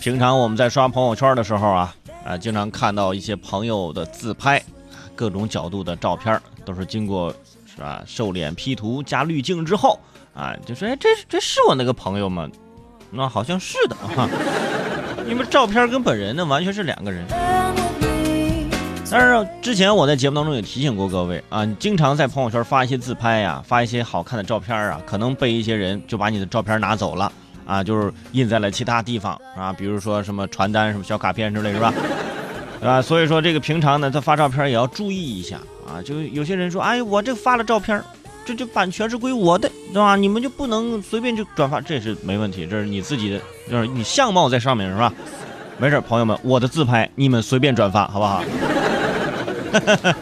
[0.00, 1.94] 平常我们在刷朋友圈的时候啊，
[2.24, 4.60] 啊，经常看到一些朋友的自拍，
[5.14, 7.30] 各种角度的照片，都是经过
[7.66, 10.00] 是吧瘦脸 P 图加滤镜之后
[10.34, 12.48] 啊，就说哎，这这是我那个朋友吗？
[13.10, 14.26] 那好像是的啊，
[15.28, 17.26] 因为照片跟本人呢完全是两个人。
[19.10, 27.30] 但是之前我在节目当中也提醒过各位啊，你经常在朋友圈发一些自拍呀，发一些好看的照片啊，可能被一些人就把你的照片拿走了
[27.64, 31.92] 啊，就是印在了其他地方啊，比如说什么传单、什么小卡片之类，是吧？
[32.82, 36.00] 啊，所以说这个平常呢，他发照片也要注意一下啊。
[36.02, 38.02] 就有些人说，哎，我这发了照片，
[38.44, 40.16] 这这版权是归我的，对吧？
[40.16, 45.12] 你们就不能随便就转发，这是没问题，这是你自己的，就是你相貌在上面，是吧？
[45.78, 48.42] 没事，朋友们，我的自拍你们随便转发，好不好？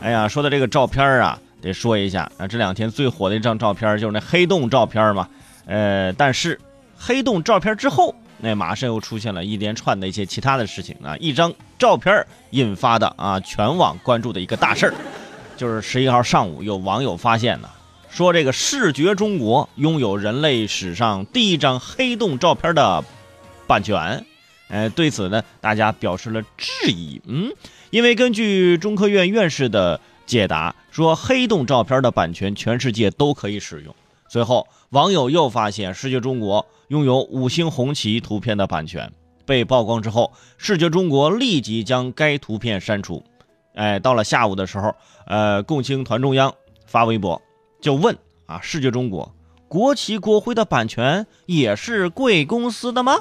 [0.00, 5.28] 哎呀，说到这个照片啊，得说一下啊，这两天最火的一张照片就是那黑洞照片嘛。
[5.66, 6.58] 呃，但是
[6.98, 11.16] 黑洞照片之后，那马上又出现了一连串的一些其他的事情啊。
[11.18, 14.94] 一张照片引发的啊全网关注的一个大事儿，
[15.56, 17.68] 就是十一号上午有网友发现呢，
[18.10, 23.04] 说这个视觉中国拥有人类史上第一张黑洞照片的
[23.66, 24.24] 版权。
[24.68, 27.22] 呃，对此呢，大家表示了质疑。
[27.26, 27.52] 嗯。
[27.90, 33.94] 因为根据中科院院士的解答说，黑洞照片的版权全世界都可以使用。
[34.28, 39.10] 随后，网友又发现视觉中国拥有五星红旗图片的版权，
[39.46, 43.24] 被曝光之后，视觉中国立即将该图片删除。
[43.74, 44.94] 哎，到了下午的时候，
[45.26, 46.54] 呃，共青团中央
[46.86, 47.40] 发微博
[47.80, 49.34] 就问啊，视觉中国
[49.68, 53.18] 国旗国徽的版权也是贵公司的吗？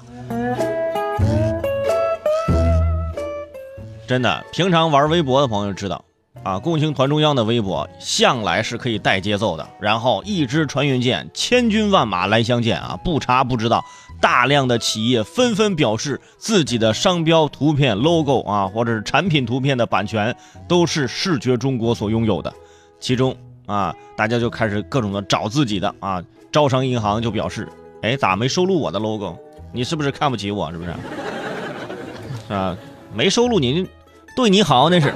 [4.08, 6.04] 真的，平常玩微博的朋友知道，
[6.48, 9.68] 啊，共青团中央的微博向来是可以带节奏的。
[9.82, 12.98] 然后一支传运舰，千军万马来相见啊！
[13.04, 13.84] 不查不知道，
[14.22, 20.34] 大量的企业纷纷表示自己的商标图片、logo 啊，或者是产品图片的版权
[20.70, 22.54] 都是视觉中国所拥有的。
[22.98, 26.24] 其中啊，大家就开始各种的找自己的啊。
[26.50, 27.68] 招商银行就表示，
[28.04, 29.38] 哎，咋没收录我的 logo？
[29.74, 30.72] 你是不是看不起我？
[30.72, 32.54] 是不是？
[32.54, 32.78] 啊，
[33.14, 33.86] 没收录您。
[34.34, 35.14] 对你好，那是。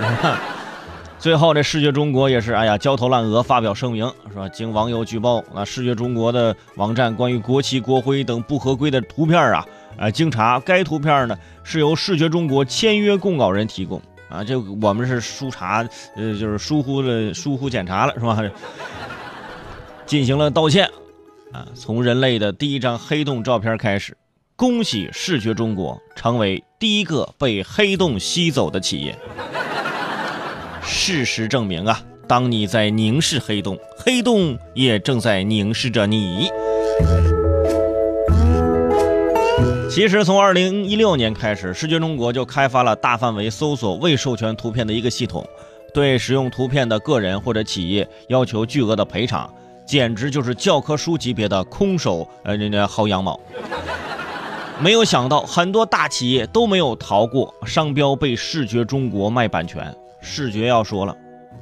[1.21, 9.63] 最后，这视觉中国也是，哎呀，焦头烂额，发表声明说，经网友举报，那视觉中国的网站关于国旗、国徽等不合规的图片啊，
[9.99, 18.41] 啊，经查，该图片呢是由视觉中国签约供稿人提供啊，这我们是疏查，呃，就是疏忽了，疏忽检查了，是吧？
[20.07, 20.89] 进行了道歉
[21.51, 24.17] 啊，从人类的第一张黑洞照片开始。
[24.55, 29.15] 恭喜视觉中国成为第一个被黑洞吸走的企业。
[30.83, 36.49] 事实证明啊，当你在凝视黑洞，黑洞也正在凝视着你。
[39.89, 45.45] 其实从二零一六年开始，视觉中国就开发了大范围搜索未授权图片的一个系统，
[45.93, 49.53] 对使用图片的个人或者企业要求巨额的赔偿，
[49.85, 53.39] 简直就是教科书级别的空手呃人家薅羊毛。
[54.79, 59.93] 没有想到，很多大企业都没有逃过商标被视觉中国卖版权。
[60.21, 61.15] 视觉要说了，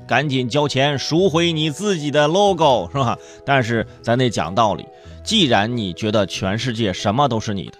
[0.07, 3.17] 赶紧交钱赎回你自己的 logo，是吧？
[3.45, 4.85] 但是咱得讲道理，
[5.23, 7.77] 既然你觉得全世界什么都是你的，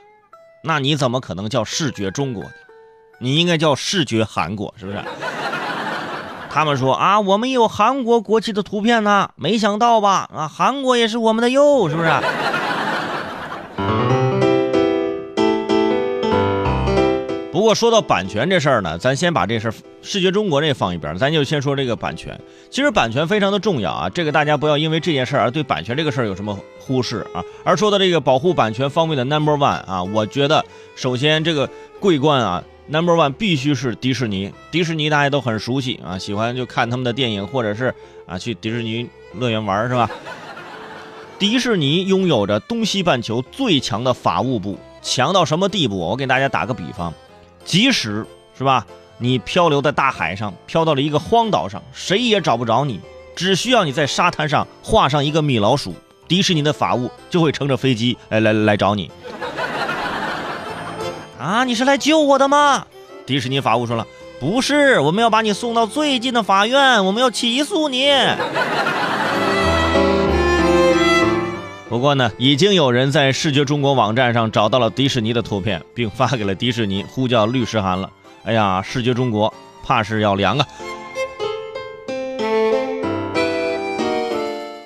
[0.63, 2.43] 那你怎么可能叫视觉中国？
[3.19, 4.97] 你应该叫视觉韩国，是不是？
[6.51, 10.29] 他们说啊，我们有韩国国旗的图片呢，没想到吧？
[10.33, 12.09] 啊，韩国也是我们的哟，是不是？
[17.51, 19.73] 不过说到版权这事儿呢，咱先把这事儿
[20.03, 22.39] 视觉中国这放一边，咱就先说这个版权。
[22.69, 27.43] 其实版权非常的重要啊，这个大家不要因为这件事儿而对版权这个事儿有什么忽视啊。
[27.63, 30.63] 而说到这个保护版权方面的 number one 啊，我觉得
[30.95, 31.67] 首先这个
[31.99, 34.53] 桂冠啊 number one 必须是迪士尼。
[34.69, 37.91] 迪士尼大家都很熟悉啊，喜欢就看他们的电影或者是
[38.27, 40.07] 啊去迪士尼乐园玩是吧？
[41.39, 45.97] 迪士尼拥有着东西半球最强的法务部，强到什么地步？
[45.97, 47.11] 我给大家打个比方。
[47.69, 48.25] 即使
[48.57, 48.83] 是吧，
[49.19, 52.99] 你漂流在大海上，漂到了一个荒岛上，谁也找不着你，
[53.35, 55.93] 只需要你在沙滩上画上一个米老鼠，
[56.27, 59.11] 迪士尼的法务就会乘着飞机来来来找你。
[61.39, 62.87] 啊，你是来救我的吗？
[63.27, 64.07] 迪士尼法务说了，
[64.39, 68.09] 不是，我们要把你送到最近的法院，我们要起诉你。
[71.89, 78.07] 不过呢，已经有人在视觉中国网站上找到了迪士尼的图片，并发给了迪士尼，呼叫律师函了。
[78.43, 79.51] 哎呀，视觉中国
[79.83, 80.67] 怕是要凉啊！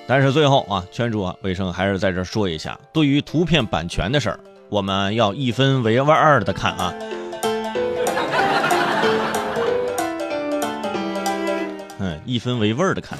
[0.06, 4.40] 但是最后啊，圈主啊，卫生还是在这说一下，对于图片版权的事儿
[4.70, 6.94] 我们要一分为二的看啊。
[12.00, 13.18] 嗯，一分为味儿的看，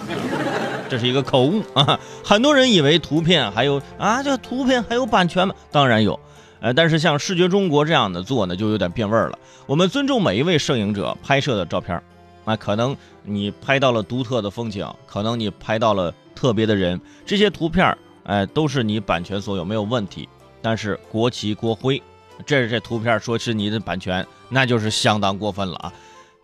[0.88, 1.98] 这是一个口误 啊！
[2.22, 5.54] 很多人以为图片还有啊，这图片还有版权吗？
[5.70, 6.18] 当然有，
[6.60, 9.38] 呃，但是像视觉中国这样的做呢，就有点变味儿了。
[9.66, 12.00] 我们尊重每一位摄影者拍摄的照片，
[12.44, 20.28] 啊，可能你拍到了独特的风景，可能你拍到了特别的人，这些图片，哎，都是你版权所有，没有问题。
[20.60, 22.02] 但是国旗国徽，
[22.46, 25.92] 这这图片说是你的版权，那就是相当过分了啊！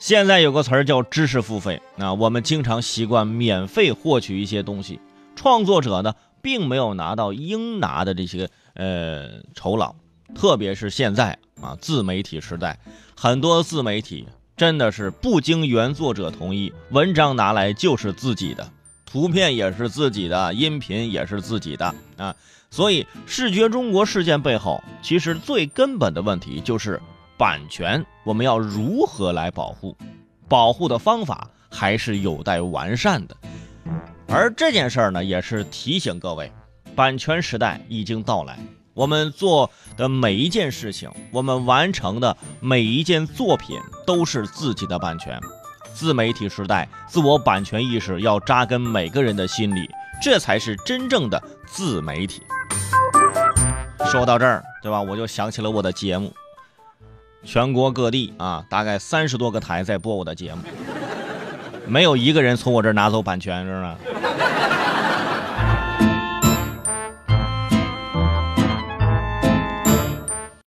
[0.00, 4.99] 现在有个词儿叫知识付费，那我们经常习惯免费获取一些东西，
[5.37, 9.94] 创作者呢并没有拿到应拿的这些呃酬劳，
[10.35, 12.79] 特别是现在啊自媒体时代，
[13.14, 14.26] 很多自媒体
[14.56, 18.67] 真的是不经原作者同意，文章拿来就是自己的，
[19.05, 22.35] 图片也是自己的，音频也是自己的 啊，
[22.70, 26.99] 所以视觉中国事件背后，其实最根本的问题就是。
[27.41, 29.97] 版权我们要如何来保护？
[30.47, 33.35] 保护的方法还是有待完善的。
[34.29, 36.53] 而这件事儿呢，也是提醒各位，
[36.95, 38.59] 版权时代已经到来。
[38.93, 45.41] 我们做的每一件事情，我们完成的每一件作品，都是自己的版权。
[45.95, 49.89] 自媒体时代，自我版权意识要扎根每个人的心里，
[50.23, 52.43] 这才是真正的自媒体。
[54.11, 55.01] 说到这儿，对吧？
[55.01, 56.31] 我就想起了我的节目。
[57.43, 60.61] 全国各地啊，大概三十多个台在播我的节目，
[61.87, 63.97] 没有一个人从我这儿拿走版权，是吧？